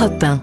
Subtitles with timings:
[0.00, 0.42] Europe 1.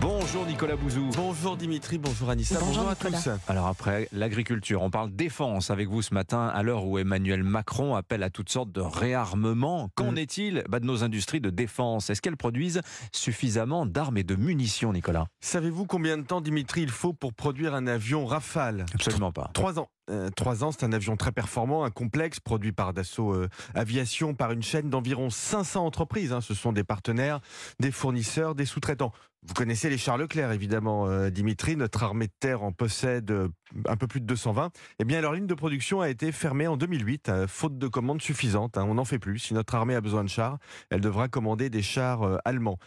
[0.00, 1.10] Bonjour Nicolas Bouzou.
[1.16, 3.18] Bonjour Dimitri, bonjour Anissa, Bonjour bonjour, à Nicolas.
[3.20, 3.30] tous.
[3.50, 7.96] Alors après l'agriculture, on parle défense avec vous ce matin à l'heure où Emmanuel Macron
[7.96, 9.88] appelle à toutes sortes de réarmement.
[9.96, 10.18] Qu'en Mm.
[10.18, 12.08] est-il bah, de nos industries de défense?
[12.08, 12.82] Est-ce qu'elles produisent
[13.12, 15.26] suffisamment d'armes et de munitions, Nicolas?
[15.40, 18.86] Savez-vous combien de temps Dimitri il faut pour produire un avion Rafale?
[18.94, 19.50] Absolument pas.
[19.54, 19.88] Trois ans.
[20.10, 24.34] Euh, trois ans, c'est un avion très performant, un complexe produit par Dassault euh, Aviation
[24.34, 26.32] par une chaîne d'environ 500 entreprises.
[26.32, 26.40] hein.
[26.40, 27.40] Ce sont des partenaires,
[27.78, 29.12] des fournisseurs, des sous-traitants.
[29.42, 31.76] Vous connaissez les chars Leclerc, évidemment, euh, Dimitri.
[31.76, 33.32] Notre armée de terre en possède
[33.86, 34.70] un peu plus de 220.
[34.98, 38.20] Eh bien, leur ligne de production a été fermée en 2008, euh, faute de commandes
[38.20, 38.76] suffisantes.
[38.76, 38.84] hein.
[38.88, 39.38] On n'en fait plus.
[39.38, 40.58] Si notre armée a besoin de chars,
[40.90, 42.78] elle devra commander des chars allemands.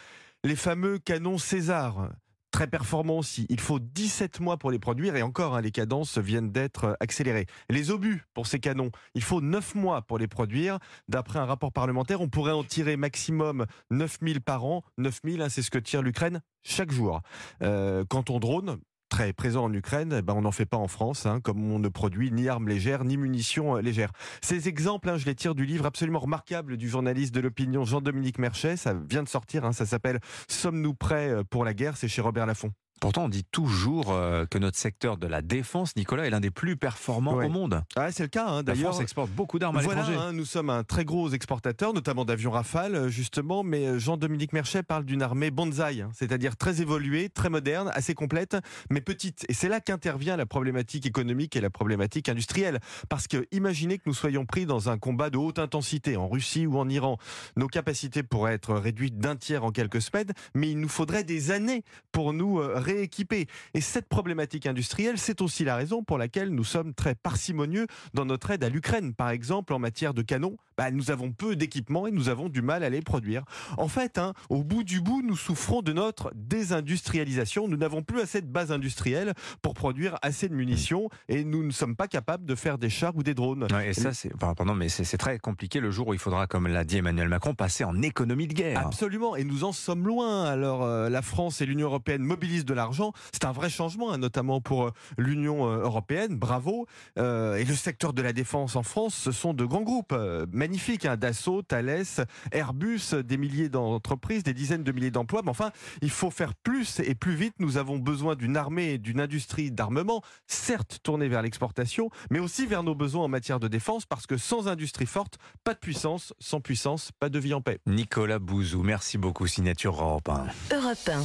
[0.44, 2.10] Les fameux canons César,
[2.53, 3.48] très performants aussi.
[3.49, 6.93] Il faut 17 mois pour les produire et encore, hein, les cadences viennent d'être euh,
[6.99, 7.48] accélérées.
[7.70, 10.77] Les obus pour ces canons, il faut 9 mois pour les produire.
[11.09, 14.84] D'après un rapport parlementaire, on pourrait en tirer maximum 9000 par an.
[14.99, 17.21] 9000, hein, c'est ce que tire l'Ukraine chaque jour.
[17.63, 18.77] Euh, quant au drone,
[19.14, 21.78] très présent en Ukraine, eh ben on n'en fait pas en France, hein, comme on
[21.78, 24.12] ne produit ni armes légères ni munitions euh, légères.
[24.42, 28.40] Ces exemples, hein, je les tire du livre absolument remarquable du journaliste de l'opinion Jean-Dominique
[28.40, 28.76] Merchet.
[28.76, 31.96] Ça vient de sortir, hein, ça s'appelle Sommes-nous prêts euh, pour la guerre?
[31.96, 32.72] C'est chez Robert Laffont.
[33.04, 36.51] Pourtant, on dit toujours euh, que notre secteur de la défense, Nicolas, est l'un des
[36.51, 37.48] plus performants Ouais.
[37.48, 37.84] au monde.
[37.98, 38.91] Ah, c'est le cas, hein, La d'ailleurs.
[38.93, 40.26] France exporte beaucoup d'armes à Voilà, l'étranger.
[40.26, 44.54] hein, nous sommes un très gros exportateur, notamment d'avions Rafale, euh, justement, mais euh, Jean-Dominique
[44.54, 48.55] Merchet parle d'une armée bonsaï, hein, c'est-à-dire très évoluée, très moderne, assez complète,
[48.90, 49.45] mais petite.
[49.49, 52.79] Et c'est là qu'intervient la problématique économique et la problématique industrielle.
[53.10, 56.65] Parce que imaginez que nous soyons pris dans un combat de haute intensité en Russie
[56.67, 57.17] ou en Iran.
[57.57, 61.51] Nos capacités pourraient être réduites d'un tiers en quelques semaines, mais il nous faudrait des
[61.51, 63.48] années pour nous euh, rééquiper.
[63.74, 68.25] Et cette problématique industrielle, c'est aussi la raison pour laquelle nous sommes très parcimonieux dans
[68.25, 69.13] notre aide à l'Ukraine.
[69.13, 72.62] Par exemple, en matière de canons, bah, nous avons peu d'équipements et nous avons du
[72.62, 73.44] mal à les produire.
[73.78, 77.67] En fait, hein, au bout du bout, nous souffrons de notre désindustrialisation.
[77.67, 81.72] Nous n'avons plus assez de bases industrielles pour produire assez de munitions et nous ne
[81.72, 83.66] sommes pas capables de faire des chars ou des drones.
[83.73, 86.45] Ouais, et ça, c'est, enfin, pardon, mais c'est très compliqué le jour où il faudra,
[86.45, 88.85] comme l'a dit Emmanuel Macron, passer en économie de guerre.
[88.85, 90.43] Absolument, et nous en sommes loin.
[90.43, 93.11] Alors, euh, la France et l'Union européenne mobilisent de l'argent.
[93.31, 96.38] C'est un vrai changement, hein, notamment pour euh, l'Union euh, européenne.
[96.38, 96.85] Bravo.
[97.17, 100.16] Euh, et le secteur de la défense en France, ce sont de grands groupes
[100.51, 101.07] magnifiques.
[101.07, 102.03] Hein, Dassault, Thales,
[102.51, 105.41] Airbus, des milliers d'entreprises, des dizaines de milliers d'emplois.
[105.44, 107.56] Mais enfin, il faut faire plus et plus vite.
[107.59, 112.66] Nous avons besoin d'une armée et d'une industrie d'armement, certes tournée vers l'exportation, mais aussi
[112.66, 116.34] vers nos besoins en matière de défense, parce que sans industrie forte, pas de puissance.
[116.39, 117.79] Sans puissance, pas de vie en paix.
[117.85, 120.47] Nicolas Bouzou, merci beaucoup, signature Europe 1.
[120.75, 121.22] Europe 1.